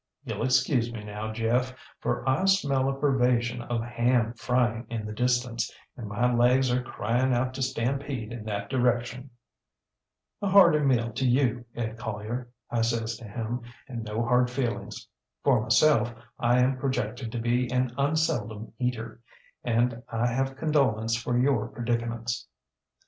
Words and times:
YouŌĆÖll 0.25 0.45
excuse 0.45 0.91
me, 0.91 1.03
now, 1.03 1.31
Jeff, 1.31 1.73
for 1.99 2.27
I 2.27 2.45
smell 2.45 2.89
a 2.89 2.99
pervasion 2.99 3.61
of 3.61 3.83
ham 3.83 4.33
frying 4.33 4.87
in 4.89 5.05
the 5.05 5.13
distance, 5.13 5.71
and 5.95 6.07
my 6.09 6.33
legs 6.33 6.71
are 6.71 6.81
crying 6.81 7.35
out 7.35 7.53
to 7.53 7.61
stampede 7.61 8.33
in 8.33 8.43
that 8.45 8.67
direction. 8.67 9.29
ŌĆÖ 10.41 10.49
ŌĆ£ŌĆśA 10.49 10.51
hearty 10.53 10.79
meal 10.79 11.11
to 11.11 11.27
you, 11.27 11.65
Ed 11.75 11.99
Collier, 11.99 12.49
ŌĆÖ 12.73 12.77
I 12.79 12.81
says 12.81 13.15
to 13.17 13.25
him, 13.27 13.61
ŌĆśand 13.91 14.01
no 14.05 14.23
hard 14.23 14.49
feelings. 14.49 15.07
For 15.43 15.61
myself, 15.61 16.11
I 16.39 16.57
am 16.63 16.79
projected 16.79 17.31
to 17.33 17.39
be 17.39 17.71
an 17.71 17.93
unseldom 17.95 18.73
eater, 18.79 19.21
and 19.63 20.01
I 20.09 20.25
have 20.25 20.57
condolence 20.57 21.15
for 21.15 21.37
your 21.37 21.67
predicaments. 21.67 22.47